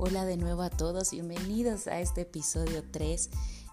[0.00, 3.30] Hola de nuevo a todos, bienvenidos a este episodio 3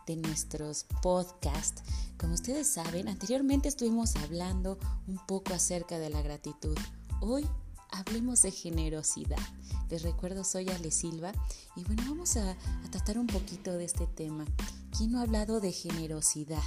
[0.08, 1.84] de nuestros podcasts.
[2.18, 6.76] Como ustedes saben, anteriormente estuvimos hablando un poco acerca de la gratitud.
[7.22, 7.48] Hoy
[7.92, 9.38] hablemos de generosidad.
[9.92, 11.32] Les recuerdo, soy Ale Silva
[11.76, 14.46] y bueno, vamos a, a tratar un poquito de este tema.
[14.98, 16.64] ¿Quién no ha hablado de generosidad?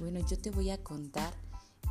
[0.00, 1.32] Bueno, yo te voy a contar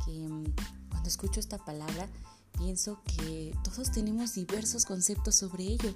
[0.04, 0.54] que mm,
[0.88, 2.08] cuando escucho esta palabra,
[2.56, 5.92] pienso que todos tenemos diversos conceptos sobre ello.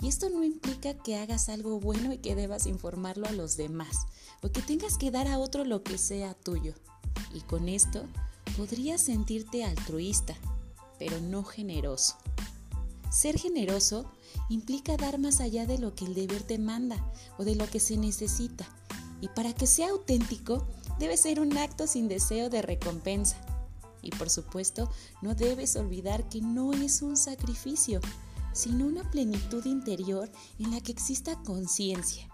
[0.00, 4.06] Y esto no implica que hagas algo bueno y que debas informarlo a los demás,
[4.42, 6.74] o que tengas que dar a otro lo que sea tuyo.
[7.34, 8.04] Y con esto
[8.56, 10.34] podrías sentirte altruista,
[10.98, 12.16] pero no generoso.
[13.10, 14.10] Ser generoso
[14.50, 16.96] implica dar más allá de lo que el deber te manda
[17.38, 18.66] o de lo que se necesita.
[19.20, 20.66] Y para que sea auténtico,
[20.98, 23.36] debe ser un acto sin deseo de recompensa.
[24.02, 24.90] Y por supuesto,
[25.22, 28.00] no debes olvidar que no es un sacrificio,
[28.56, 32.26] sino una plenitud interior en la que exista conciencia,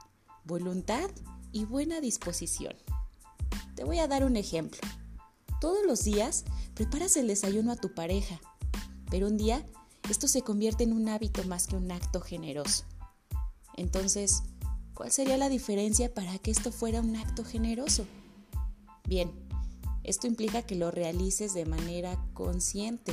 [0.45, 1.11] voluntad
[1.51, 2.75] y buena disposición.
[3.75, 4.81] Te voy a dar un ejemplo.
[5.61, 8.41] Todos los días preparas el desayuno a tu pareja,
[9.11, 9.67] pero un día
[10.09, 12.84] esto se convierte en un hábito más que un acto generoso.
[13.77, 14.45] Entonces,
[14.95, 18.06] ¿cuál sería la diferencia para que esto fuera un acto generoso?
[19.09, 19.33] Bien,
[20.05, 23.12] esto implica que lo realices de manera consciente,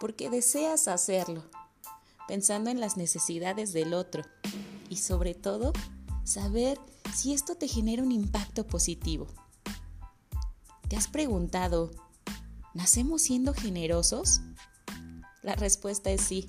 [0.00, 1.42] porque deseas hacerlo
[2.28, 4.22] pensando en las necesidades del otro
[4.88, 5.72] y sobre todo
[6.24, 6.78] saber
[7.14, 9.26] si esto te genera un impacto positivo.
[10.88, 11.90] ¿Te has preguntado,
[12.74, 14.40] ¿nacemos siendo generosos?
[15.42, 16.48] La respuesta es sí,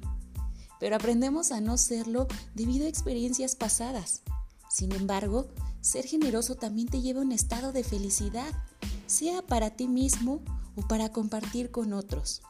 [0.80, 4.22] pero aprendemos a no serlo debido a experiencias pasadas.
[4.70, 5.48] Sin embargo,
[5.82, 8.52] ser generoso también te lleva a un estado de felicidad,
[9.06, 10.42] sea para ti mismo
[10.76, 12.42] o para compartir con otros.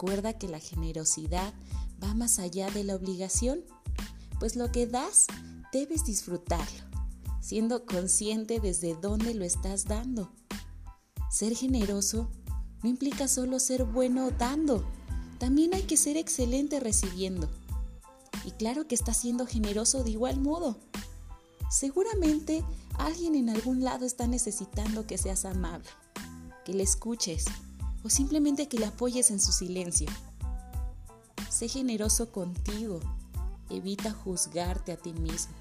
[0.00, 1.52] Recuerda que la generosidad
[2.02, 3.60] va más allá de la obligación,
[4.38, 5.26] pues lo que das
[5.74, 6.84] debes disfrutarlo,
[7.42, 10.32] siendo consciente desde dónde lo estás dando.
[11.30, 12.30] Ser generoso
[12.82, 14.90] no implica solo ser bueno dando,
[15.38, 17.50] también hay que ser excelente recibiendo.
[18.46, 20.78] Y claro que estás siendo generoso de igual modo.
[21.70, 25.90] Seguramente alguien en algún lado está necesitando que seas amable,
[26.64, 27.44] que le escuches
[28.02, 30.08] o simplemente que le apoyes en su silencio.
[31.50, 33.00] Sé generoso contigo.
[33.68, 35.54] Evita juzgarte a ti mismo.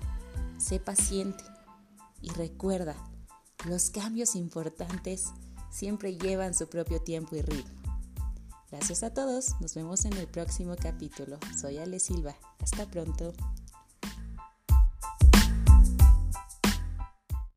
[0.57, 1.43] Sé paciente.
[2.21, 2.95] Y recuerda,
[3.65, 5.27] los cambios importantes
[5.71, 7.79] siempre llevan su propio tiempo y ritmo.
[8.71, 9.59] Gracias a todos.
[9.61, 11.39] Nos vemos en el próximo capítulo.
[11.59, 12.35] Soy Ale Silva.
[12.59, 13.33] Hasta pronto.